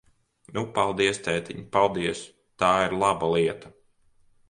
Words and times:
Nu, 0.55 0.63
paldies, 0.77 1.19
tētiņ, 1.27 1.61
paldies! 1.77 2.25
Tā 2.65 2.73
ir 2.89 2.99
laba 3.07 3.33
lieta! 3.37 3.75